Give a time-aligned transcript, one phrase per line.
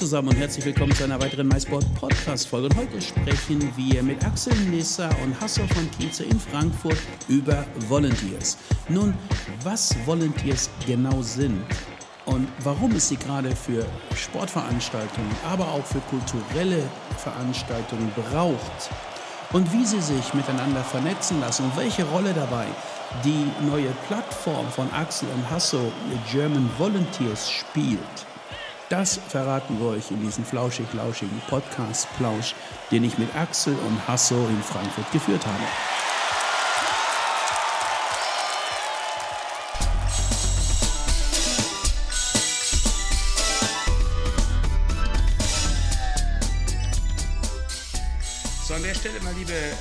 [0.00, 2.68] Zusammen und herzlich willkommen zu einer weiteren MySport Podcast Folge.
[2.68, 6.96] Und heute sprechen wir mit Axel Nisser und Hasso von Kieze in Frankfurt
[7.28, 8.56] über Volunteers.
[8.88, 9.12] Nun,
[9.62, 11.62] was Volunteers genau sind
[12.24, 13.84] und warum es sie gerade für
[14.16, 16.82] Sportveranstaltungen, aber auch für kulturelle
[17.18, 18.90] Veranstaltungen braucht
[19.52, 22.68] und wie sie sich miteinander vernetzen lassen und welche Rolle dabei
[23.22, 25.92] die neue Plattform von Axel und Hasso,
[26.32, 28.29] German Volunteers, spielt.
[28.90, 32.56] Das verraten wir euch in diesem flauschig-lauschigen Podcast-Plausch,
[32.90, 36.09] den ich mit Axel und Hasso in Frankfurt geführt habe.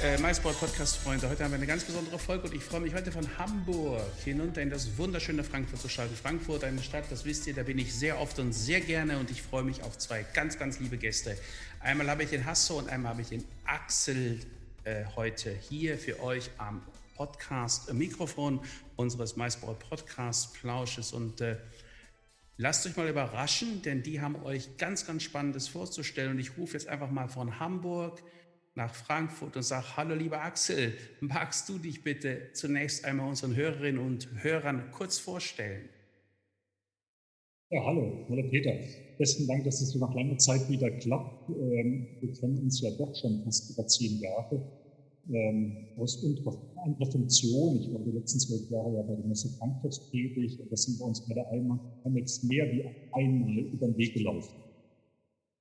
[0.03, 3.25] Äh, MySport-Podcast-Freunde, heute haben wir eine ganz besondere Folge und ich freue mich heute von
[3.37, 6.15] Hamburg hinunter in das wunderschöne Frankfurt zu schalten.
[6.15, 9.31] Frankfurt, eine Stadt, das wisst ihr, da bin ich sehr oft und sehr gerne und
[9.31, 11.37] ich freue mich auf zwei ganz, ganz liebe Gäste.
[11.79, 14.39] Einmal habe ich den Hasso und einmal habe ich den Axel
[14.83, 16.81] äh, heute hier für euch am
[17.15, 18.61] Podcast-Mikrofon äh,
[18.95, 21.57] unseres MySport-Podcast-Plausches und äh,
[22.61, 26.31] Lasst euch mal überraschen, denn die haben euch ganz, ganz Spannendes vorzustellen.
[26.31, 28.21] Und ich rufe jetzt einfach mal von Hamburg
[28.75, 33.99] nach Frankfurt und sage, hallo lieber Axel, magst du dich bitte zunächst einmal unseren Hörerinnen
[33.99, 35.89] und Hörern kurz vorstellen?
[37.71, 38.73] Ja, hallo, hallo Peter.
[39.19, 41.49] Besten Dank, dass es nach langer Zeit wieder klappt.
[41.49, 44.79] Ähm, wir kennen uns ja doch schon fast über zehn Jahre
[45.29, 46.23] ähm, aus
[46.83, 47.79] anderer Funktion.
[47.81, 50.99] Ich war die letzten zwölf Jahre ja bei der Messe Frankfurt tätig und da sind
[50.99, 54.55] wir uns bei der IMAX mehr wie einmal über den Weg gelaufen.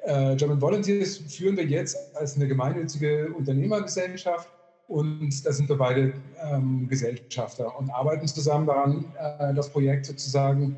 [0.03, 4.49] äh, German Volunteers führen wir jetzt als eine gemeinnützige Unternehmergesellschaft.
[4.89, 10.77] Und da sind wir beide ähm, Gesellschafter und arbeiten zusammen daran, äh, das Projekt sozusagen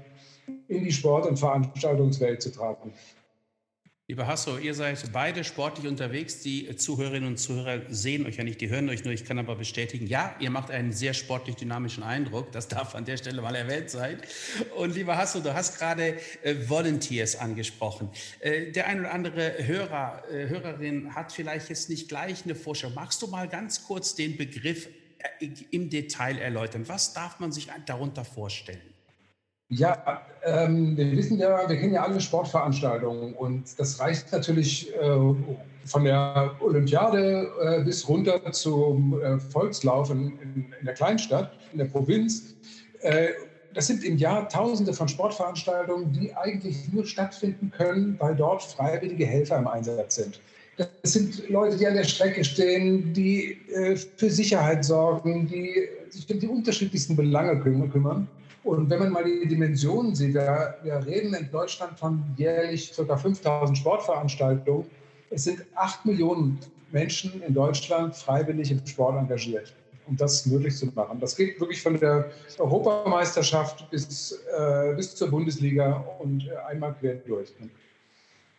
[0.68, 2.92] in die Sport- und Veranstaltungswelt zu tragen.
[4.08, 6.38] Lieber Hasso, ihr seid beide sportlich unterwegs.
[6.38, 9.12] Die Zuhörerinnen und Zuhörer sehen euch ja nicht, die hören euch nur.
[9.12, 12.52] Ich kann aber bestätigen, ja, ihr macht einen sehr sportlich dynamischen Eindruck.
[12.52, 14.22] Das darf an der Stelle mal erwähnt sein.
[14.76, 18.08] Und lieber Hasso, du hast gerade äh, Volunteers angesprochen.
[18.38, 22.94] Äh, der ein oder andere Hörer, äh, Hörerin hat vielleicht jetzt nicht gleich eine Vorstellung.
[22.94, 24.86] Magst du mal ganz kurz den Begriff
[25.40, 26.86] äh, im Detail erläutern?
[26.86, 28.95] Was darf man sich darunter vorstellen?
[29.68, 35.34] Ja, ähm, wir wissen ja, wir kennen ja alle Sportveranstaltungen und das reicht natürlich äh,
[35.84, 41.78] von der Olympiade äh, bis runter zum äh, Volkslauf in, in, in, der Kleinstadt, in
[41.78, 42.54] der Provinz.
[43.00, 43.30] Äh,
[43.74, 49.26] das sind im Jahr Tausende von Sportveranstaltungen, die eigentlich nur stattfinden können, weil dort freiwillige
[49.26, 50.40] Helfer im Einsatz sind.
[50.76, 56.32] Das sind Leute, die an der Strecke stehen, die äh, für Sicherheit sorgen, die sich
[56.32, 58.28] um die unterschiedlichsten Belange kümmern.
[58.66, 63.16] Und wenn man mal die Dimensionen sieht, wir, wir reden in Deutschland von jährlich ca.
[63.16, 64.86] 5000 Sportveranstaltungen.
[65.30, 66.58] Es sind 8 Millionen
[66.90, 69.72] Menschen in Deutschland freiwillig im Sport engagiert,
[70.06, 71.20] um das möglich zu machen.
[71.20, 77.50] Das geht wirklich von der Europameisterschaft bis, äh, bis zur Bundesliga und einmal quer durch.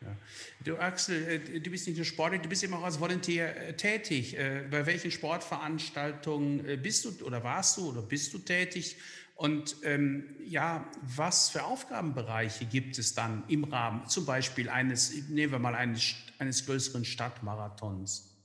[0.02, 0.16] Ja.
[0.64, 3.74] Du Axel, äh, du bist nicht nur Sportler, du bist immer auch als Volontär äh,
[3.74, 4.38] tätig.
[4.38, 8.96] Äh, bei welchen Sportveranstaltungen bist du oder warst du oder bist du tätig?
[9.38, 15.52] Und ähm, ja, was für Aufgabenbereiche gibt es dann im Rahmen zum Beispiel eines, nehmen
[15.52, 18.36] wir mal eines, eines größeren Stadtmarathons?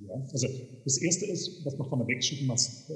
[0.00, 0.48] Ja, also
[0.84, 2.88] das Erste ist, was man vorne wegschicken muss,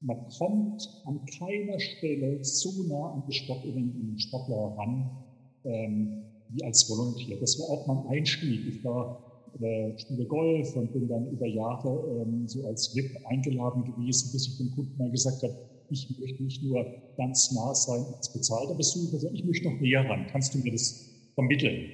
[0.00, 5.24] man kommt an keiner Stelle so nah an die Sportevent und Sportler ran,
[5.64, 7.38] ähm, wie als Volontär.
[7.40, 8.66] Das war auch mein Einstieg.
[8.68, 9.25] Ich war
[9.60, 14.48] äh, spiele Golf und bin dann über Jahre ähm, so als VIP eingeladen gewesen, bis
[14.48, 15.56] ich dem Kunden mal gesagt habe,
[15.88, 16.86] ich möchte nicht nur
[17.16, 20.26] ganz nah sein als bezahlter Besucher, sondern ich möchte noch näher ran.
[20.30, 21.90] Kannst du mir das vermitteln?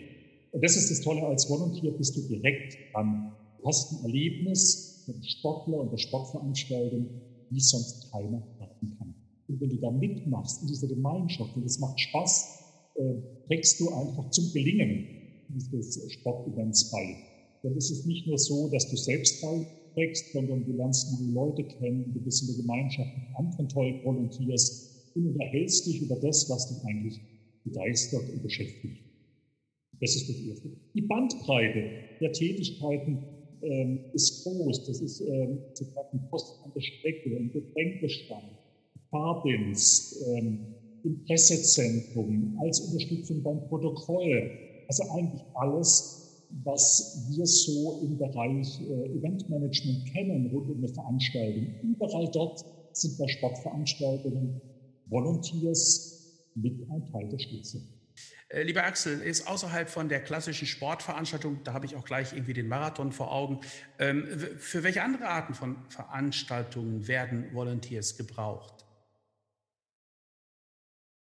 [0.53, 3.33] Und das ist das Tolle, als Volontär bist du direkt dran.
[3.59, 7.07] Du hast Erlebnis mit Sportler und der Sportveranstaltung,
[7.51, 9.15] wie sonst keiner haben kann.
[9.49, 12.63] Und wenn du da mitmachst in dieser Gemeinschaft und es macht Spaß,
[12.95, 13.15] äh,
[13.47, 15.07] trägst du einfach zum Gelingen
[15.49, 17.32] dieses Sportevents bei.
[17.63, 21.65] Dann ist es nicht nur so, dass du selbst beiträgst, sondern du lernst neue Leute
[21.65, 26.49] kennen, du bist in der Gemeinschaft mit anderen toll volontierst und unterhältst dich über das,
[26.51, 27.21] was dich eigentlich
[27.65, 29.03] begeistert und beschäftigt.
[30.01, 30.71] Das ist das Erste.
[30.95, 33.19] Die Bandbreite der Tätigkeiten
[33.63, 34.85] ähm, ist groß.
[34.87, 38.59] Das ist ähm, sozusagen Post an der Strecke, ein Getränkestand,
[39.11, 40.75] Fahrdienst, ähm,
[41.05, 44.51] im Pressezentrum, als Unterstützung beim Protokoll.
[44.89, 46.22] Also eigentlich alles,
[46.65, 51.67] was wir so im Bereich äh, Eventmanagement kennen, rund um eine Veranstaltung.
[51.83, 54.61] Überall dort sind bei Sportveranstaltungen
[55.07, 57.81] Volunteers mit ein Teil der Spitze.
[58.49, 62.53] Äh, lieber Axel, ist außerhalb von der klassischen Sportveranstaltung, da habe ich auch gleich irgendwie
[62.53, 63.61] den Marathon vor Augen,
[63.99, 64.27] ähm,
[64.59, 68.85] für welche andere Arten von Veranstaltungen werden Volunteers gebraucht?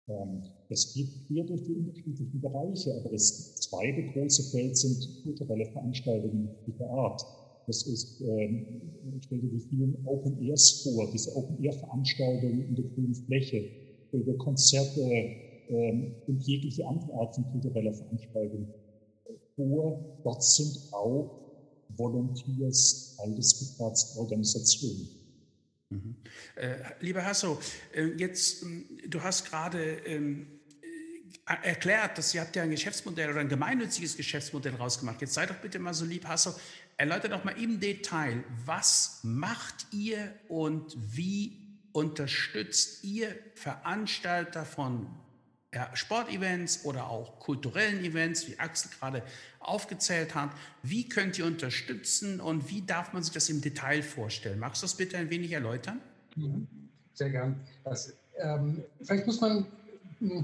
[0.08, 5.66] Ähm, das geht quer durch die unterschiedlichen Bereiche, aber das zweite große Feld sind kulturelle
[5.66, 7.22] Veranstaltungen dieser Art.
[7.66, 8.82] Das ist, ähm,
[9.24, 13.64] stell dir die vielen Open Airs vor, diese Open Air Veranstaltungen in der grünen Fläche,
[14.12, 15.00] über Konzerte
[15.68, 18.68] ähm, und jegliche andere Art von kultureller Veranstaltung
[19.56, 20.20] vor.
[20.22, 21.46] Dort sind auch
[21.96, 25.08] Volunteers Betriebsorganisationen.
[25.90, 26.16] Mhm.
[26.56, 27.58] Äh, lieber Hasso,
[27.94, 30.55] äh, jetzt, äh, du hast gerade ähm, äh,
[31.46, 35.20] erklärt, dass ihr habt ja ein Geschäftsmodell oder ein gemeinnütziges Geschäftsmodell rausgemacht.
[35.20, 36.54] Jetzt sei doch bitte mal so lieb, Hasso,
[36.96, 45.06] erläutert doch mal im Detail, was macht ihr und wie unterstützt ihr Veranstalter von
[45.72, 49.22] ja, Sportevents oder auch kulturellen Events, wie Axel gerade
[49.60, 50.50] aufgezählt hat.
[50.82, 54.58] Wie könnt ihr unterstützen und wie darf man sich das im Detail vorstellen?
[54.58, 56.00] Magst du das bitte ein wenig erläutern?
[56.34, 56.66] Mhm.
[57.14, 57.60] Sehr gern.
[57.84, 59.66] Das, ähm, vielleicht muss man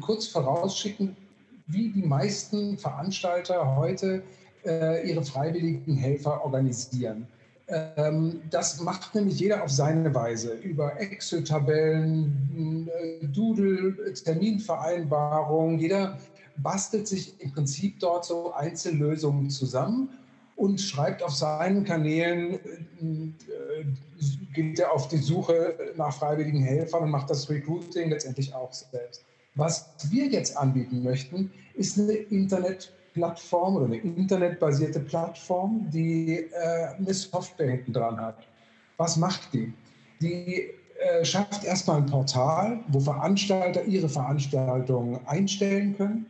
[0.00, 1.16] kurz vorausschicken,
[1.66, 4.22] wie die meisten Veranstalter heute
[4.64, 7.26] äh, ihre freiwilligen Helfer organisieren.
[7.68, 15.78] Ähm, das macht nämlich jeder auf seine Weise, über Excel-Tabellen, äh, Doodle, Terminvereinbarungen.
[15.78, 16.18] Jeder
[16.56, 20.10] bastelt sich im Prinzip dort so Einzellösungen zusammen
[20.56, 22.58] und schreibt auf seinen Kanälen, äh,
[24.52, 29.24] geht er auf die Suche nach freiwilligen Helfern und macht das Recruiting letztendlich auch selbst.
[29.54, 36.94] Was wir jetzt anbieten möchten, ist eine Internet- Plattform oder eine internetbasierte Plattform, die äh,
[36.96, 38.36] eine Software hinten dran hat.
[38.96, 39.72] Was macht die?
[40.20, 46.26] Die äh, schafft erstmal ein Portal, wo Veranstalter ihre Veranstaltungen einstellen können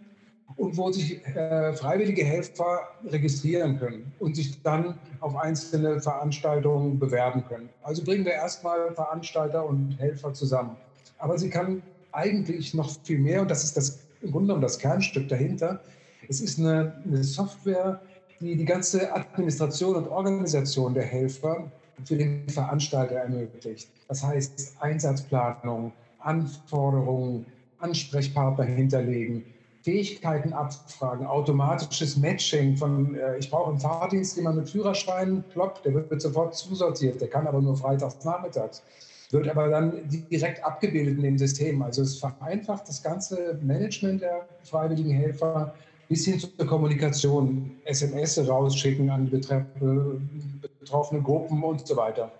[0.56, 7.44] und wo sich äh, freiwillige Helfer registrieren können und sich dann auf einzelne Veranstaltungen bewerben
[7.44, 7.68] können.
[7.82, 10.76] Also bringen wir erstmal Veranstalter und Helfer zusammen.
[11.18, 14.78] Aber sie kann eigentlich noch viel mehr, und das ist das, im Grunde genommen das
[14.78, 15.80] Kernstück dahinter,
[16.28, 18.00] es ist eine, eine Software,
[18.40, 21.70] die die ganze Administration und Organisation der Helfer
[22.04, 23.88] für den Veranstalter ermöglicht.
[24.08, 27.46] Das heißt Einsatzplanung, Anforderungen,
[27.78, 29.44] Ansprechpartner hinterlegen,
[29.82, 35.94] Fähigkeiten abfragen, automatisches Matching von, äh, ich brauche einen Fahrdienst jemand mit Führerschein, plopp, der
[35.94, 38.82] wird sofort zusortiert, der kann aber nur freitags nachmittags,
[39.32, 41.82] wird aber dann direkt abgebildet in dem System.
[41.82, 45.74] Also es vereinfacht das ganze Management der freiwilligen Helfer
[46.08, 52.30] bis hin zur Kommunikation, SMS rausschicken an betroffene Gruppen und so weiter.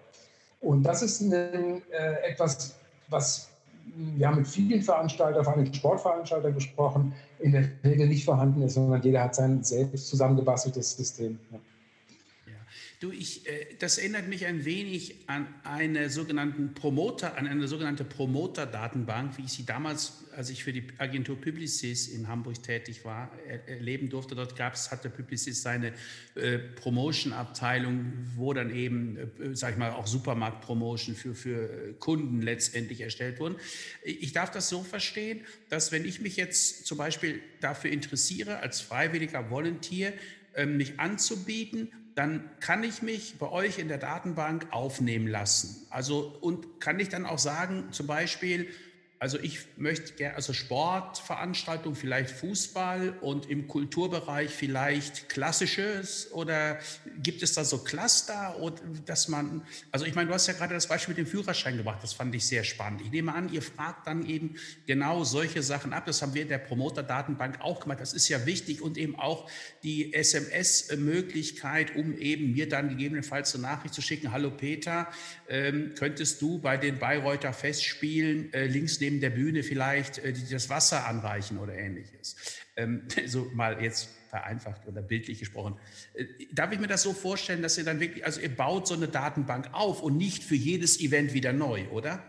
[0.60, 1.32] Und das ist ein,
[1.90, 2.74] äh, etwas,
[3.08, 3.48] was
[3.94, 8.74] wir haben mit vielen Veranstaltern, vor allem Sportveranstaltern gesprochen, in der Regel nicht vorhanden ist,
[8.74, 11.38] sondern jeder hat sein selbst zusammengebasteltes System.
[11.50, 11.58] Ja.
[13.02, 18.04] Du, ich, äh, das erinnert mich ein wenig an eine sogenannten Promoter, an eine sogenannte
[18.04, 23.32] Promoter-Datenbank, wie ich sie damals, als ich für die Agentur Publicis in Hamburg tätig war,
[23.66, 24.36] erleben durfte.
[24.36, 25.94] Dort gab es, hatte Publicis seine
[26.36, 33.00] äh, Promotion-Abteilung, wo dann eben, äh, sag ich mal, auch Supermarkt-Promotion für, für Kunden letztendlich
[33.00, 33.56] erstellt wurden.
[34.04, 35.40] Ich darf das so verstehen,
[35.70, 40.12] dass wenn ich mich jetzt zum Beispiel dafür interessiere, als freiwilliger Volunteer,
[40.54, 45.86] ähm, mich anzubieten dann kann ich mich bei euch in der Datenbank aufnehmen lassen.
[45.90, 48.68] Also und kann ich dann auch sagen, zum Beispiel,
[49.22, 56.80] also ich möchte gerne, also Sportveranstaltungen, vielleicht Fußball und im Kulturbereich vielleicht klassisches oder
[57.22, 58.56] gibt es da so Cluster,
[59.06, 59.62] dass man,
[59.92, 62.34] also ich meine, du hast ja gerade das Beispiel mit dem Führerschein gebracht, das fand
[62.34, 63.00] ich sehr spannend.
[63.02, 64.56] Ich nehme an, ihr fragt dann eben
[64.88, 66.04] genau solche Sachen ab.
[66.04, 68.00] Das haben wir in der Promoter-Datenbank auch gemacht.
[68.00, 69.48] Das ist ja wichtig und eben auch
[69.84, 74.32] die SMS-Möglichkeit, um eben mir dann gegebenenfalls eine Nachricht zu schicken.
[74.32, 75.06] Hallo Peter,
[75.48, 80.32] ähm, könntest du bei den Bayreuther Festspielen äh, links neben neben der Bühne vielleicht äh,
[80.32, 82.36] das Wasser anreichen oder ähnliches.
[82.76, 85.76] Ähm, so mal jetzt vereinfacht oder bildlich gesprochen.
[86.14, 88.94] Äh, darf ich mir das so vorstellen, dass ihr dann wirklich, also ihr baut so
[88.94, 92.22] eine Datenbank auf und nicht für jedes Event wieder neu, oder?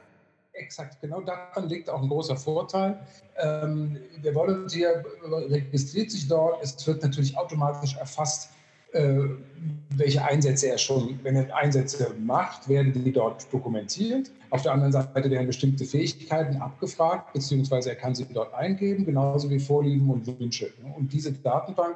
[0.55, 2.99] Exakt, genau daran liegt auch ein großer Vorteil.
[3.37, 5.03] Ähm, der Volunteer
[5.49, 8.62] registriert sich dort, es wird natürlich automatisch erfasst, äh,
[8.93, 14.31] welche Einsätze er schon, wenn er Einsätze macht, werden die dort dokumentiert.
[14.49, 19.49] Auf der anderen Seite werden bestimmte Fähigkeiten abgefragt, beziehungsweise er kann sie dort eingeben, genauso
[19.49, 20.71] wie Vorlieben und Wünsche.
[20.95, 21.95] Und diese Datenbank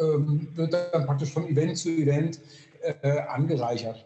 [0.00, 2.40] ähm, wird dann praktisch von Event zu Event
[2.80, 4.04] äh, angereichert.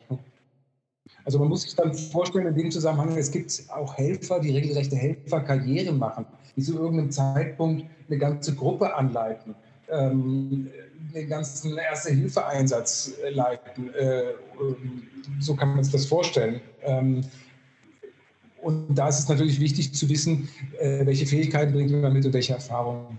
[1.25, 4.97] Also man muss sich dann vorstellen, in dem Zusammenhang, es gibt auch Helfer, die regelrechte
[4.97, 9.55] Helferkarriere machen, die zu irgendeinem Zeitpunkt eine ganze Gruppe anleiten.
[9.91, 10.69] Ähm,
[11.15, 13.95] den ganzen Erste-Hilfe-Einsatz äh, leiten.
[13.95, 14.35] Äh,
[15.41, 16.61] so kann man sich das vorstellen.
[16.83, 17.23] Ähm,
[18.63, 22.33] und da ist es natürlich wichtig zu wissen, äh, welche Fähigkeiten bringt man mit und
[22.33, 23.19] welche Erfahrungen.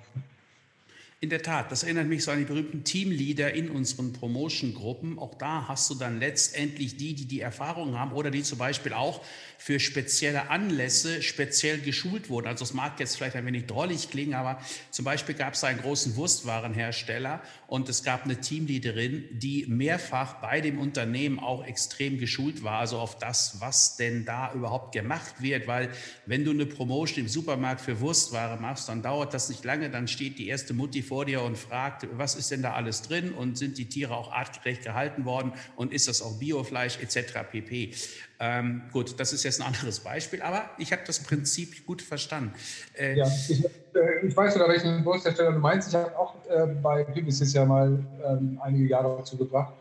[1.20, 5.18] In der Tat, das erinnert mich so an die berühmten Teamleader in unseren Promotion-Gruppen.
[5.18, 8.94] Auch da hast du dann letztendlich die, die die Erfahrung haben oder die zum Beispiel
[8.94, 9.24] auch
[9.58, 12.46] für spezielle Anlässe speziell geschult wurden.
[12.46, 15.82] Also es mag jetzt vielleicht ein wenig drollig klingen, aber zum Beispiel gab es einen
[15.82, 22.62] großen Wurstwarenhersteller und es gab eine Teamleaderin, die mehrfach bei dem Unternehmen auch extrem geschult
[22.64, 25.90] war, also auf das, was denn da überhaupt gemacht wird, weil
[26.28, 30.08] wenn du eine Promotion im Supermarkt für Wurstware machst, dann dauert das nicht lange, dann
[30.08, 33.58] steht die erste Mutti vor dir und fragt, was ist denn da alles drin und
[33.58, 37.50] sind die Tiere auch artgerecht gehalten worden und ist das auch Biofleisch etc.
[37.52, 37.94] pp.
[38.40, 42.54] Ähm, gut, das ist jetzt ein anderes Beispiel, aber ich habe das Prinzip gut verstanden.
[42.94, 45.90] Äh, ja, ich, äh, ich weiß sogar, welchen Wursthersteller du meinst.
[45.90, 49.74] Ich habe auch äh, bei Publicis ja mal ähm, einige Jahre dazu gebracht.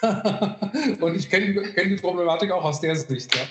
[1.00, 3.34] und ich kenne kenn die Problematik auch aus der Sicht.
[3.36, 3.42] Ja.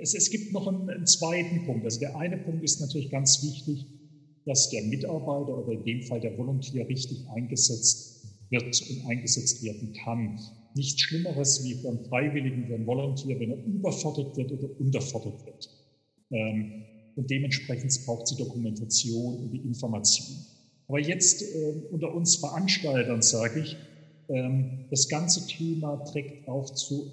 [0.00, 1.84] es, es, gibt noch einen, einen zweiten Punkt.
[1.84, 3.86] Also der eine Punkt ist natürlich ganz wichtig,
[4.46, 9.92] dass der Mitarbeiter oder in dem Fall der Volontier richtig eingesetzt wird und eingesetzt werden
[10.04, 10.38] kann.
[10.74, 15.68] Nichts Schlimmeres wie einen Freiwilligen, für einen Volontier, wenn er überfordert wird oder unterfordert wird.
[16.30, 16.84] Ähm,
[17.14, 20.38] und dementsprechend braucht sie Dokumentation und die Information.
[20.88, 23.76] Aber jetzt äh, unter uns Veranstaltern sage ich,
[24.28, 27.12] ähm, das ganze Thema trägt auch zu,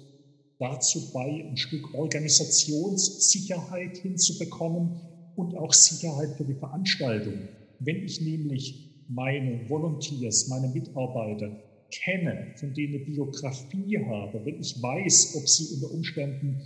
[0.58, 5.00] dazu bei, ein Stück Organisationssicherheit hinzubekommen,
[5.36, 7.48] und auch Sicherheit für die Veranstaltung.
[7.78, 11.50] Wenn ich nämlich meine Volunteers, meine Mitarbeiter
[11.90, 16.60] kenne, von denen eine Biografie habe, wenn ich weiß, ob sie unter Umständen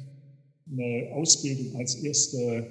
[0.71, 2.67] eine Ausbildung als erste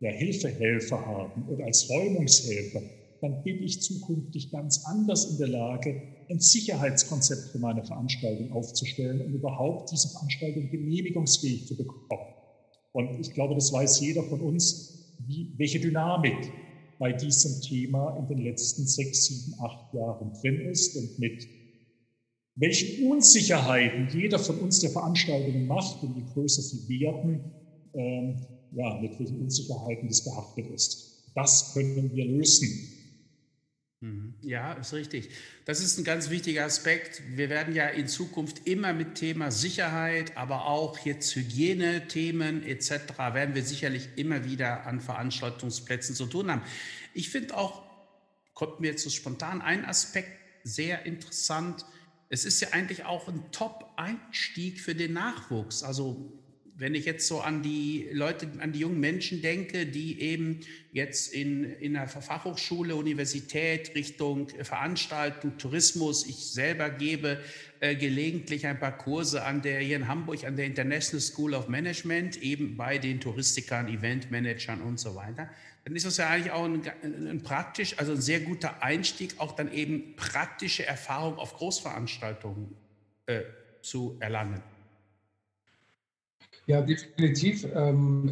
[0.00, 2.82] ja, Hilfehelfer haben oder als Räumungshelfer,
[3.20, 9.20] dann bin ich zukünftig ganz anders in der Lage, ein Sicherheitskonzept für meine Veranstaltung aufzustellen
[9.22, 12.34] und überhaupt diese Veranstaltung genehmigungsfähig zu bekommen.
[12.92, 16.52] Und ich glaube, das weiß jeder von uns, wie, welche Dynamik
[16.98, 21.46] bei diesem Thema in den letzten sechs, sieben, acht Jahren drin ist und mit
[22.56, 27.52] welchen Unsicherheiten jeder von uns, der Veranstaltungen macht und je größer sie werden,
[27.94, 28.36] ähm,
[28.72, 31.30] ja, mit welchen Unsicherheiten das behaftet ist.
[31.34, 32.68] Das können wir lösen.
[34.00, 34.34] Mhm.
[34.42, 35.30] Ja, ist richtig.
[35.64, 37.20] Das ist ein ganz wichtiger Aspekt.
[37.34, 43.18] Wir werden ja in Zukunft immer mit Thema Sicherheit, aber auch jetzt Hygienethemen etc.
[43.32, 46.62] werden wir sicherlich immer wieder an Veranstaltungsplätzen zu tun haben.
[47.12, 47.82] Ich finde auch,
[48.54, 50.30] kommt mir jetzt so spontan ein Aspekt
[50.62, 51.84] sehr interessant.
[52.28, 55.82] Es ist ja eigentlich auch ein Top-Einstieg für den Nachwuchs.
[55.82, 56.37] Also
[56.78, 60.60] wenn ich jetzt so an die Leute, an die jungen Menschen denke, die eben
[60.92, 67.40] jetzt in, in einer Fachhochschule, Universität Richtung Veranstaltung, Tourismus, ich selber gebe
[67.80, 71.66] äh, gelegentlich ein paar Kurse an der hier in Hamburg, an der International School of
[71.66, 75.50] Management, eben bei den Touristikern, Eventmanagern und so weiter,
[75.84, 79.56] dann ist das ja eigentlich auch ein, ein praktisch, also ein sehr guter Einstieg, auch
[79.56, 82.76] dann eben praktische Erfahrung auf Großveranstaltungen
[83.26, 83.42] äh,
[83.82, 84.62] zu erlangen.
[86.68, 87.66] Ja, definitiv.
[87.74, 88.30] Ähm,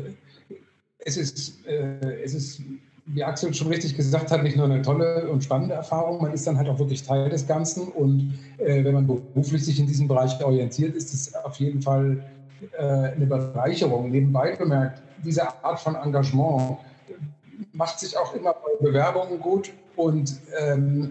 [0.99, 2.61] es, ist, äh, es ist,
[3.07, 6.47] wie Axel schon richtig gesagt hat, nicht nur eine tolle und spannende Erfahrung, man ist
[6.47, 7.89] dann halt auch wirklich Teil des Ganzen.
[7.89, 12.23] Und äh, wenn man beruflich sich in diesem Bereich orientiert, ist es auf jeden Fall
[12.77, 14.11] äh, eine Bereicherung.
[14.11, 16.77] Nebenbei bemerkt, diese Art von Engagement
[17.73, 21.11] macht sich auch immer bei Bewerbungen gut und ähm,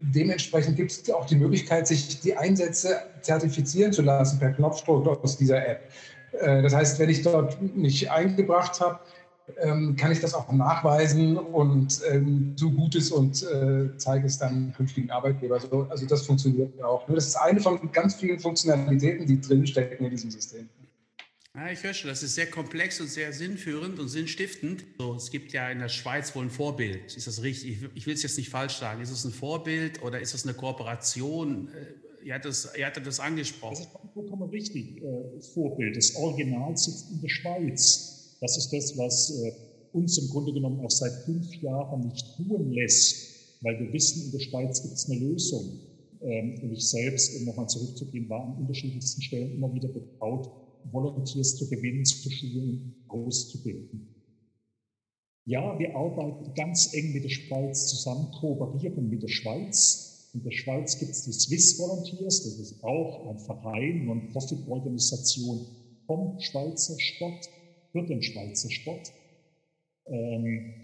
[0.00, 5.36] dementsprechend gibt es auch die Möglichkeit, sich die Einsätze zertifizieren zu lassen per Knopfdruck aus
[5.36, 5.82] dieser App.
[6.32, 9.00] Äh, das heißt, wenn ich dort nicht eingebracht habe,
[9.60, 14.72] ähm, kann ich das auch nachweisen und ähm, so Gutes und äh, zeige es dann
[14.76, 15.60] künftigen Arbeitgeber.
[15.90, 17.06] Also das funktioniert auch.
[17.08, 20.68] Nur das ist eine von ganz vielen Funktionalitäten, die drinstecken in diesem System.
[21.54, 24.84] Ja, ich höre schon, das ist sehr komplex und sehr sinnführend und sinnstiftend.
[24.98, 27.14] So, es gibt ja in der Schweiz wohl ein Vorbild.
[27.14, 27.82] Ist das richtig?
[27.94, 29.02] Ich will es jetzt nicht falsch sagen.
[29.02, 31.68] Ist es ein Vorbild oder ist es eine Kooperation?
[32.24, 33.76] Ihr hattet das, ihr hattet das angesprochen.
[33.76, 35.02] Das ist vollkommen richtig.
[35.02, 35.96] Äh, Vorbild.
[35.96, 38.36] Das Original sitzt in der Schweiz.
[38.40, 39.52] Das ist das, was äh,
[39.92, 44.32] uns im Grunde genommen auch seit fünf Jahren nicht tun lässt, weil wir wissen, in
[44.32, 45.80] der Schweiz gibt es eine Lösung.
[46.20, 50.50] Ähm, und ich selbst, um nochmal zurückzugehen, war an unterschiedlichsten Stellen immer wieder betraut,
[50.90, 54.08] Volunteers zu gewinnen, zu schulen, auszubilden.
[55.44, 60.11] Ja, wir arbeiten ganz eng mit der Schweiz zusammen, kooperieren mit der Schweiz.
[60.34, 65.66] In der Schweiz gibt es die Swiss Volunteers, das ist auch ein Verein, Non-Profit-Organisation
[66.06, 67.48] vom Schweizer Sport,
[67.92, 69.12] für den Schweizer Sport.
[70.06, 70.74] Ähm,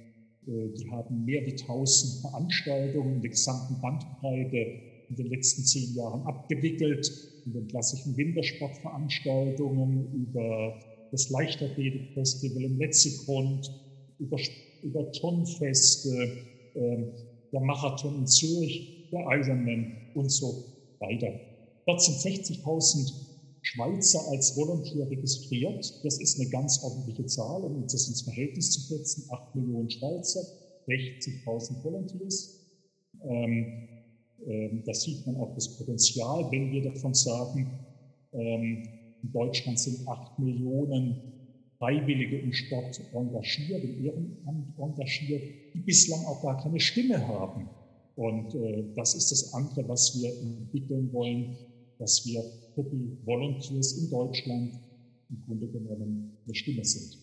[0.47, 5.95] äh, die haben mehr wie 1000 Veranstaltungen in der gesamten Bandbreite in den letzten zehn
[5.95, 7.11] Jahren abgewickelt
[7.47, 10.79] in den klassischen Wintersportveranstaltungen, über
[11.11, 13.67] das Leichtathletikfestival im Letzigrund,
[14.19, 14.37] über,
[14.83, 16.97] über Turnfeste, äh,
[17.51, 20.65] der Marathon in Zürich, der Ironman und so
[21.01, 21.33] weiter.
[21.87, 23.29] Dort sind 60.000
[23.63, 26.05] Schweizer als Volunteer registriert.
[26.05, 29.29] Das ist eine ganz ordentliche Zahl, um das ins Verhältnis zu setzen.
[29.31, 30.41] 8 Millionen Schweizer,
[30.87, 32.67] 60.000 Volunteers.
[33.25, 33.89] Ähm,
[34.47, 37.69] ähm, da sieht man auch das Potenzial, wenn wir davon sagen,
[38.33, 38.89] ähm,
[39.23, 41.21] in Deutschland sind acht Millionen
[41.79, 45.43] Freiwillige im Sport engagiert, im Ehrenamt engagiert,
[45.75, 47.69] die bislang auch gar keine Stimme haben.
[48.19, 51.57] Und äh, das ist das andere, was wir entwickeln wollen,
[52.01, 52.43] dass wir
[52.77, 54.75] die Volunteers in Deutschland
[55.31, 57.17] im Grunde genommen eine Stimme sind.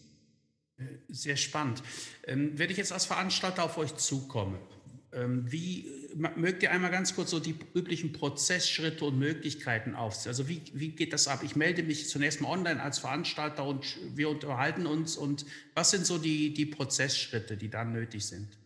[1.10, 1.84] Sehr spannend.
[2.26, 4.58] Ähm, wenn ich jetzt als Veranstalter auf euch zukomme,
[5.46, 5.90] wie
[6.36, 10.32] mögt ihr einmal ganz kurz so die üblichen Prozessschritte und Möglichkeiten aufzählen?
[10.32, 11.42] Also wie, wie geht das ab?
[11.42, 15.16] Ich melde mich zunächst mal online als Veranstalter und wir unterhalten uns.
[15.16, 18.58] Und was sind so die, die Prozessschritte, die dann nötig sind?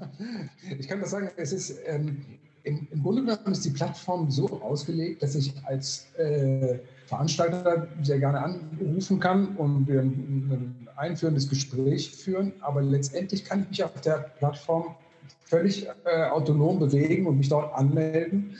[0.78, 2.24] Ich kann das sagen, es ist ähm,
[2.64, 8.18] im, im, Grunde genommen ist die Plattform so ausgelegt, dass ich als äh, Veranstalter sehr
[8.18, 12.52] gerne anrufen kann und wir ein, ein einführendes Gespräch führen.
[12.60, 14.96] Aber letztendlich kann ich mich auf der Plattform
[15.44, 18.56] völlig äh, autonom bewegen und mich dort anmelden.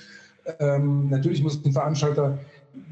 [0.60, 2.38] Ähm, natürlich muss ein Veranstalter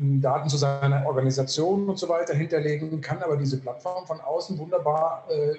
[0.01, 5.27] Daten zu seiner Organisation und so weiter hinterlegen, kann aber diese Plattform von außen wunderbar
[5.31, 5.57] äh,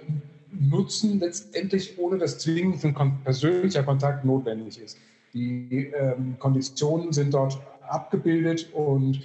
[0.60, 4.98] nutzen, letztendlich ohne dass zwingend ein persönlicher Kontakt notwendig ist.
[5.34, 9.22] Die ähm, Konditionen sind dort abgebildet und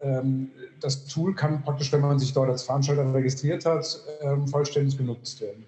[0.00, 0.50] ähm,
[0.80, 5.40] das Tool kann praktisch, wenn man sich dort als Veranstalter registriert hat, ähm, vollständig genutzt
[5.40, 5.64] werden.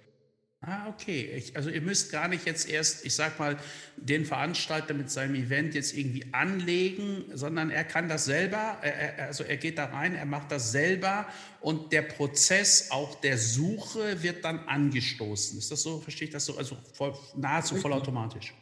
[0.68, 1.30] Ah, okay.
[1.36, 3.56] Ich, also ihr müsst gar nicht jetzt erst, ich sag mal,
[3.96, 9.44] den Veranstalter mit seinem Event jetzt irgendwie anlegen, sondern er kann das selber, er, also
[9.44, 11.26] er geht da rein, er macht das selber
[11.60, 15.56] und der Prozess auch der Suche wird dann angestoßen.
[15.56, 18.52] Ist das so, verstehe ich das so, also voll, nahezu vollautomatisch?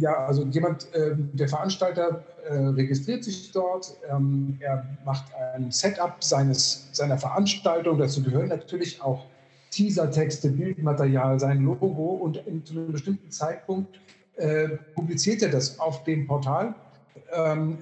[0.00, 6.16] Ja, also jemand, äh, der Veranstalter äh, registriert sich dort, ähm, er macht ein Setup
[6.24, 9.26] seines, seiner Veranstaltung, dazu gehören natürlich auch
[9.70, 13.98] Teasertexte, Bildmaterial, sein Logo und zu einem bestimmten Zeitpunkt
[14.36, 16.74] äh, publiziert er das auf dem Portal
[17.32, 17.78] ähm,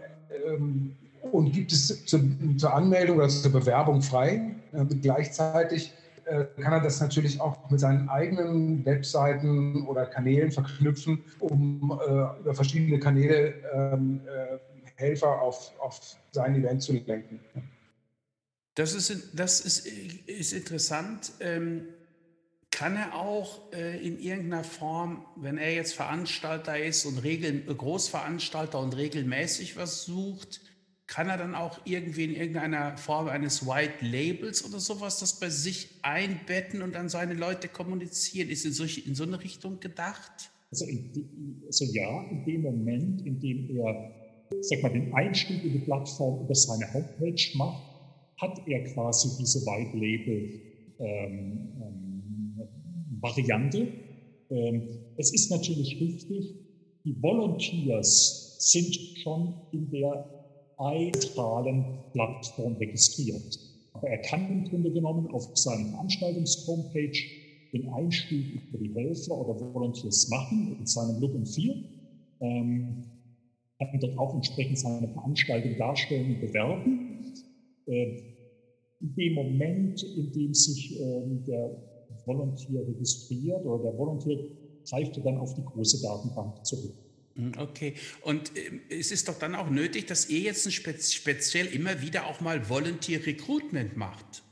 [0.47, 0.97] ähm,
[1.33, 2.21] und gibt es zu,
[2.57, 4.55] zur Anmeldung oder zur Bewerbung frei.
[4.73, 5.93] Äh, gleichzeitig
[6.27, 12.41] äh, kann er das natürlich auch mit seinen eigenen Webseiten oder Kanälen verknüpfen, um äh,
[12.41, 14.59] über verschiedene Kanäle ähm, äh,
[14.97, 16.01] Helfer auf, auf
[16.33, 17.41] sein Event zu lenken.
[18.75, 21.33] Das ist, das ist, ist interessant.
[21.41, 21.87] Ähm,
[22.71, 28.81] kann er auch äh, in irgendeiner Form, wenn er jetzt Veranstalter ist und Regel, Großveranstalter
[28.81, 30.61] und regelmäßig was sucht,
[31.07, 35.51] kann er dann auch irgendwie in irgendeiner Form eines White Labels oder sowas das bei
[35.51, 38.49] sich einbetten und an seine Leute kommunizieren?
[38.49, 40.51] Ist in, solche, in so eine Richtung gedacht?
[40.73, 44.11] Also, in, also ja, in dem Moment, in dem er
[44.63, 47.94] sag mal, den Einstieg in die Plattform über seine Homepage macht,
[48.39, 50.61] hat er quasi diese White Label
[50.99, 52.69] ähm, ähm,
[53.21, 53.89] Variante.
[54.51, 54.83] Ähm,
[55.17, 56.55] es ist natürlich richtig,
[57.05, 60.25] die Volunteers sind schon in der
[60.77, 63.59] zentralen Plattform registriert.
[63.93, 67.19] Aber er kann im Grunde genommen auf seiner Veranstaltungs-Homepage
[67.73, 71.85] den Einstieg über die Helfer oder Volunteers machen mit seinem Look und Feel.
[72.41, 73.05] Ähm,
[73.79, 77.35] kann dort auch entsprechend seine Veranstaltung darstellen und bewerben.
[77.87, 78.35] Äh,
[79.01, 81.77] in dem Moment, in dem sich ähm, der
[82.25, 84.39] Volunteer registriert oder der Volunteer
[84.89, 86.95] greift dann auf die große Datenbank zurück.
[87.35, 87.95] Hm, okay.
[88.23, 92.41] Und äh, es ist doch dann auch nötig, dass ihr jetzt speziell immer wieder auch
[92.41, 94.43] mal Volunteer Recruitment macht,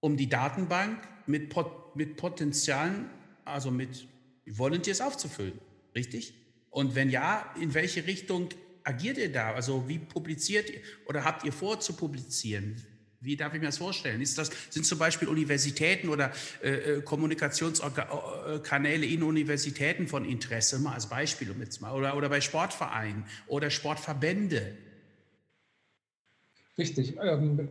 [0.00, 3.06] um die Datenbank mit, Pot mit Potenzialen,
[3.44, 4.06] also mit
[4.46, 5.58] Volunteers aufzufüllen.
[5.94, 6.34] Richtig?
[6.70, 8.48] Und wenn ja, in welche Richtung
[8.86, 9.52] agiert ihr da?
[9.52, 12.82] Also wie publiziert ihr oder habt ihr vor zu publizieren?
[13.20, 14.20] Wie darf ich mir das vorstellen?
[14.20, 20.94] Ist das, sind zum Beispiel Universitäten oder äh, äh Kommunikationskanäle in Universitäten von Interesse, mal
[20.94, 24.76] als Beispiel um jetzt mal, oder, oder bei Sportvereinen oder Sportverbände?
[26.78, 27.16] Richtig.
[27.20, 27.68] Ähm,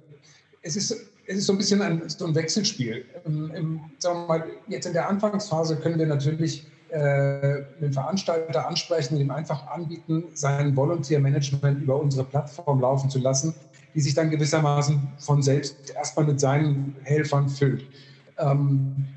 [0.61, 0.91] es, ist,
[1.27, 3.05] es ist so ein bisschen ein, so ein Wechselspiel.
[3.25, 8.65] Ähm, im, sagen wir mal, jetzt in der Anfangsphase können wir natürlich äh, den Veranstalter
[8.65, 13.53] ansprechen ihm einfach anbieten, sein Volunteer-Management über unsere Plattform laufen zu lassen,
[13.93, 17.85] die sich dann gewissermaßen von selbst erstmal mit seinen Helfern füllt.
[18.37, 19.07] Ähm,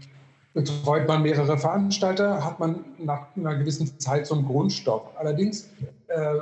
[0.55, 5.13] betreut man mehrere Veranstalter, hat man nach einer gewissen Zeit so einen Grundstock.
[5.17, 5.71] Allerdings,
[6.09, 6.39] äh,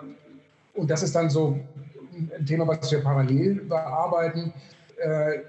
[0.72, 1.60] und das ist dann so
[2.14, 4.54] ein Thema, was wir parallel bearbeiten,
[4.96, 5.40] äh,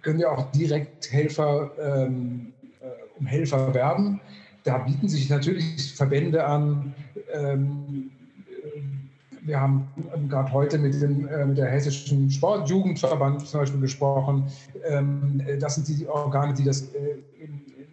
[0.00, 2.86] können wir auch direkt Helfer ähm, äh,
[3.18, 4.18] um Helfer werben
[4.66, 6.92] da bieten sich natürlich Verbände an.
[7.32, 8.10] Ähm,
[9.42, 9.88] wir haben
[10.28, 14.50] gerade heute mit, dem, äh, mit der Hessischen Sportjugendverband zum Beispiel gesprochen.
[14.84, 17.18] Ähm, das sind die Organe, die das äh,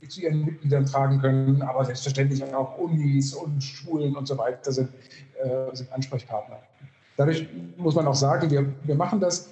[0.09, 4.89] zu ihren Mitgliedern tragen können, aber selbstverständlich auch Unis und Schulen und so weiter sind,
[5.43, 6.57] äh, sind Ansprechpartner.
[7.17, 9.49] Dadurch muss man auch sagen, wir, wir machen das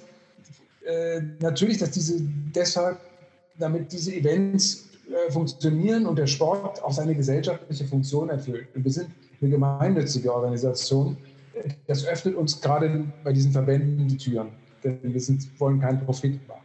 [1.38, 2.98] natürlich, dass diese deshalb,
[3.56, 8.68] damit diese Events äh, funktionieren und der Sport auch seine gesellschaftliche Funktion erfüllt.
[8.74, 9.10] Und wir sind
[9.40, 11.16] eine gemeinnützige Organisation.
[11.86, 14.48] Das öffnet uns gerade bei diesen Verbänden die Türen,
[14.82, 16.62] denn wir sind, wollen keinen Profit machen.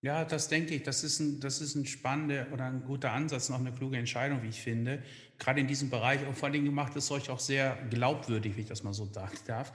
[0.00, 0.84] Ja, das denke ich.
[0.84, 4.42] Das ist, ein, das ist ein spannender oder ein guter Ansatz, noch eine kluge Entscheidung,
[4.42, 5.02] wie ich finde.
[5.38, 6.24] Gerade in diesem Bereich.
[6.26, 9.08] Und vor allen Dingen macht es euch auch sehr glaubwürdig, wie ich das mal so
[9.12, 9.72] sagen darf.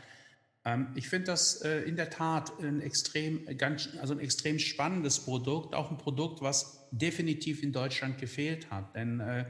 [0.64, 5.20] Ähm, ich finde das äh, in der Tat ein extrem, ganz, also ein extrem spannendes
[5.20, 8.96] Produkt, auch ein Produkt, was definitiv in Deutschland gefehlt hat.
[8.96, 9.46] Denn äh,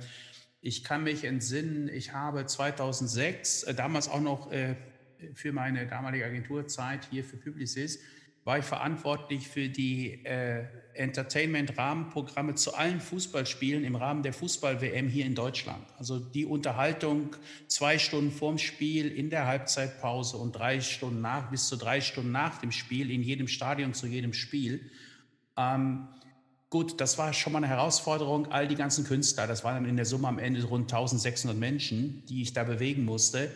[0.61, 4.51] ich kann mich entsinnen, ich habe 2006, äh, damals auch noch
[5.35, 7.99] für meine damalige Agenturzeit hier für Publicis,
[8.45, 15.25] war ich verantwortlich für die äh, Entertainment-Rahmenprogramme zu allen Fußballspielen im Rahmen der Fußball-WM hier
[15.25, 15.85] in Deutschland.
[15.97, 17.35] Also die Unterhaltung
[17.67, 22.31] zwei Stunden vorm Spiel, in der Halbzeitpause und drei Stunden nach, bis zu drei Stunden
[22.31, 24.91] nach dem Spiel, in jedem Stadion zu jedem Spiel.
[25.55, 26.09] Ähm,
[26.73, 28.51] gut, das war schon mal eine Herausforderung.
[28.51, 32.25] All die ganzen Künstler, das waren dann in der Summe am Ende rund 1600 Menschen,
[32.27, 33.49] die ich da bewegen musste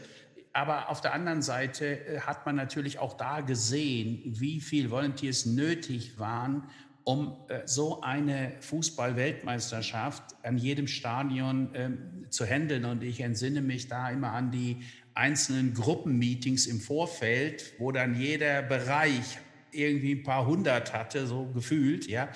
[0.58, 5.45] aber auf der anderen Seite äh, hat man natürlich auch da gesehen, wie viel Volunteers
[5.45, 6.63] nötig waren,
[7.03, 12.86] um äh, so eine Fußball-Weltmeisterschaft an jedem Stadion ähm, zu handeln.
[12.86, 14.77] Und ich entsinne mich da immer an die
[15.13, 19.38] einzelnen Gruppenmeetings im Vorfeld, wo dann jeder Bereich
[19.71, 22.30] irgendwie ein paar hundert hatte, so gefühlt, ja,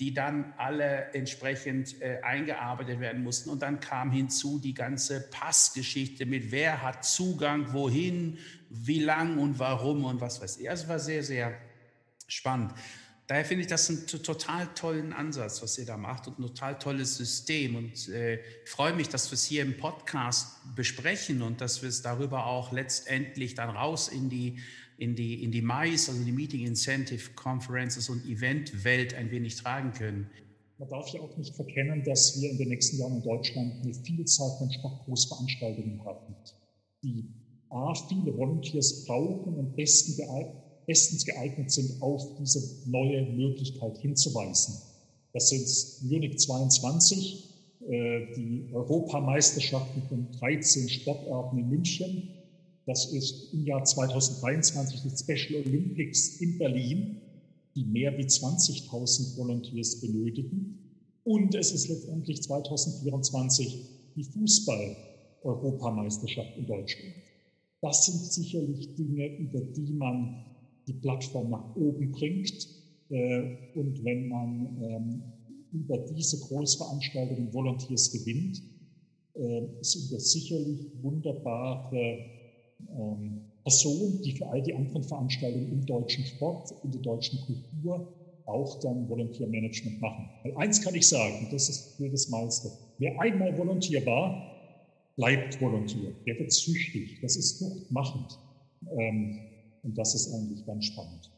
[0.00, 3.50] die dann alle entsprechend äh, eingearbeitet werden mussten.
[3.50, 8.38] Und dann kam hinzu die ganze Passgeschichte mit wer hat Zugang, wohin,
[8.70, 10.70] wie lang und warum und was weiß ich.
[10.70, 11.58] Also war sehr, sehr
[12.28, 12.72] spannend.
[13.26, 16.78] Daher finde ich das einen total tollen Ansatz, was ihr da macht und ein total
[16.78, 17.76] tolles System.
[17.76, 22.00] Und äh, freue mich, dass wir es hier im Podcast besprechen und dass wir es
[22.00, 24.60] darüber auch letztendlich dann raus in die
[24.98, 29.92] in die, in die MICE, also die Meeting Incentive Conferences und Event-Welt ein wenig tragen
[29.92, 30.28] können.
[30.78, 33.94] Man darf ja auch nicht verkennen, dass wir in den nächsten Jahren in Deutschland eine
[33.94, 36.34] Vielzahl von Sportgroßveranstaltungen haben,
[37.02, 37.24] die
[37.70, 40.16] A, viele Volunteers brauchen und besten
[40.86, 44.74] bestens geeignet sind, auf diese neue Möglichkeit hinzuweisen.
[45.34, 47.44] Das sind Munich 22,
[47.88, 52.37] äh, die Europameisterschaften von 13 Sportarten in München.
[52.88, 57.20] Das ist im Jahr 2023 die Special Olympics in Berlin,
[57.76, 60.78] die mehr wie 20.000 Volunteers benötigen.
[61.22, 63.84] Und es ist letztendlich 2024
[64.16, 67.12] die Fußball-Europameisterschaft in Deutschland.
[67.82, 70.46] Das sind sicherlich Dinge, über die man
[70.86, 72.68] die Plattform nach oben bringt.
[73.10, 75.22] Äh, und wenn man ähm,
[75.72, 78.62] über diese Großveranstaltungen Volunteers gewinnt,
[79.34, 82.37] äh, sind das sicherlich wunderbare
[82.90, 88.08] ähm, Personen, die für all die anderen Veranstaltungen im deutschen Sport, in der deutschen Kultur
[88.46, 90.30] auch dann Volontiermanagement machen.
[90.42, 92.70] Weil eins kann ich sagen, das ist für das meiste.
[92.96, 94.58] Wer einmal Volontier war,
[95.16, 96.14] bleibt Volontier.
[96.26, 97.20] Der wird süchtig.
[97.20, 98.38] Das ist fruchtmachend.
[98.96, 99.38] Ähm,
[99.82, 101.30] und das ist eigentlich ganz spannend.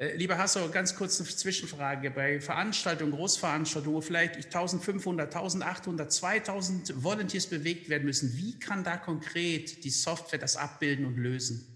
[0.00, 2.10] Äh, lieber Hasso, ganz kurz eine Zwischenfrage.
[2.10, 8.96] Bei Veranstaltungen, Großveranstaltungen, wo vielleicht 1500, 1800, 2000 Volunteers bewegt werden müssen, wie kann da
[8.96, 11.66] konkret die Software das abbilden und lösen?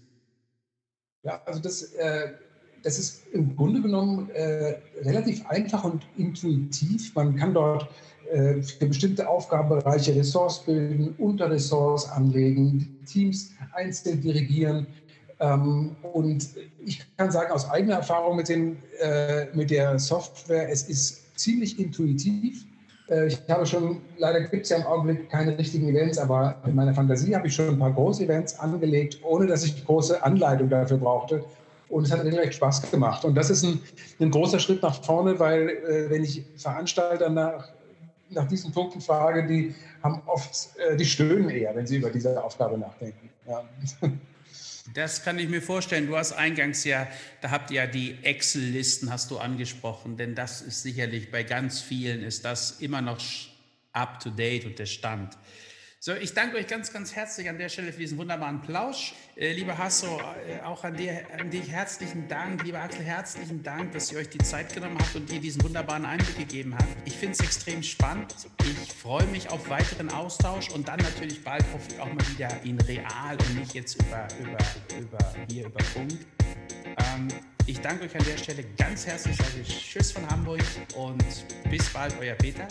[1.21, 2.33] Ja, also das, äh,
[2.81, 7.13] das ist im Grunde genommen äh, relativ einfach und intuitiv.
[7.13, 7.87] Man kann dort
[8.31, 14.87] äh, für bestimmte Aufgabenbereiche Ressorts bilden, Unterressorts anlegen, Teams einzeln dirigieren.
[15.39, 16.49] Ähm, und
[16.85, 21.79] ich kann sagen, aus eigener Erfahrung mit, den, äh, mit der Software, es ist ziemlich
[21.79, 22.65] intuitiv.
[23.09, 26.75] Äh, ich habe schon, leider gibt es ja im Augenblick keine richtigen Events, aber in
[26.75, 30.97] meiner Fantasie habe ich schon ein paar Groß-Events angelegt, ohne dass ich große Anleitung dafür
[30.97, 31.43] brauchte.
[31.89, 33.23] Und es hat recht Spaß gemacht.
[33.25, 33.79] Und das ist ein,
[34.19, 37.69] ein großer Schritt nach vorne, weil äh, wenn ich Veranstalter nach,
[38.29, 42.41] nach diesen Punkten frage, die haben oft, äh, die stöhnen eher, wenn sie über diese
[42.43, 43.29] Aufgabe nachdenken.
[43.47, 43.63] Ja.
[44.93, 46.07] Das kann ich mir vorstellen.
[46.07, 47.07] Du hast eingangs ja,
[47.41, 51.81] da habt ihr ja die Excel-Listen, hast du angesprochen, denn das ist sicherlich bei ganz
[51.81, 53.19] vielen ist das immer noch
[53.93, 55.35] up to date und der Stand.
[56.05, 59.15] So, ich danke euch ganz, ganz herzlich an der Stelle für diesen wunderbaren Plausch.
[59.35, 62.63] Äh, lieber Hasso, äh, auch an, dir, an dich herzlichen Dank.
[62.63, 66.05] Lieber Axel, herzlichen Dank, dass ihr euch die Zeit genommen habt und dir diesen wunderbaren
[66.05, 66.95] Einblick gegeben habt.
[67.05, 68.35] Ich finde es extrem spannend.
[68.59, 72.51] Ich freue mich auf weiteren Austausch und dann natürlich bald hoffe ich auch mal wieder
[72.63, 74.59] in real und nicht jetzt über, über,
[74.99, 76.11] über hier über Funk.
[76.85, 77.29] Ähm,
[77.65, 79.35] ich danke euch an der Stelle ganz herzlich.
[79.37, 80.61] Sage ich Tschüss von Hamburg
[80.95, 81.25] und
[81.71, 82.67] bis bald, euer Peter.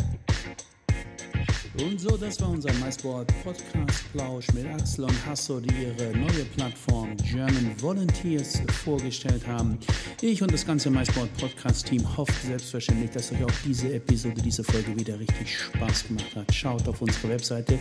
[1.83, 6.45] Und so, das war unser MySport Podcast Plausch mit Axel und Hasso, die ihre neue
[6.57, 9.79] Plattform German Volunteers vorgestellt haben.
[10.21, 14.63] Ich und das ganze MySport Podcast Team hoffen selbstverständlich, dass euch auch diese Episode, diese
[14.63, 16.55] Folge wieder richtig Spaß gemacht hat.
[16.55, 17.81] Schaut auf unsere Webseite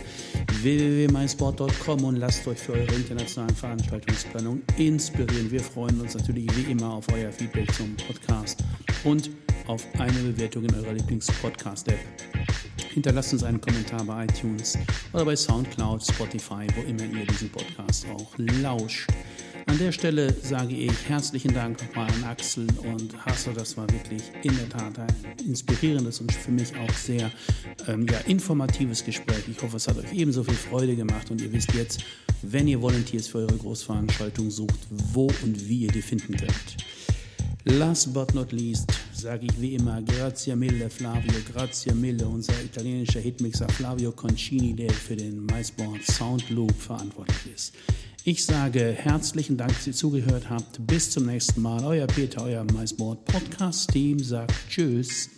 [0.62, 5.48] www.mysport.com und lasst euch für eure internationalen Veranstaltungsplanung inspirieren.
[5.52, 8.58] Wir freuen uns natürlich wie immer auf euer Feedback zum Podcast
[9.04, 9.30] und
[9.68, 12.73] auf eine Bewertung in eurer Lieblings-Podcast-App.
[12.94, 14.78] Hinterlasst uns einen Kommentar bei iTunes
[15.12, 18.30] oder bei Soundcloud, Spotify, wo immer ihr diesen Podcast auch
[18.62, 19.08] lauscht.
[19.66, 23.50] An der Stelle sage ich herzlichen Dank nochmal an Axel und Hasso.
[23.50, 25.08] Das war wirklich in der Tat ein
[25.44, 27.32] inspirierendes und für mich auch sehr
[27.88, 29.42] ähm, ja, informatives Gespräch.
[29.50, 32.04] Ich hoffe, es hat euch ebenso viel Freude gemacht und ihr wisst jetzt,
[32.42, 36.76] wenn ihr Volunteers für eure Großveranstaltung sucht, wo und wie ihr die finden könnt.
[37.64, 43.20] Last but not least sage ich wie immer Grazie mille Flavio, grazie mille, unser italienischer
[43.20, 47.74] Hitmixer Flavio Concini, der für den MySport Sound Loop verantwortlich ist.
[48.24, 50.86] Ich sage herzlichen Dank, dass ihr zugehört habt.
[50.86, 51.84] Bis zum nächsten Mal.
[51.84, 55.28] Euer Peter, euer MySport Podcast Team sagt Tschüss.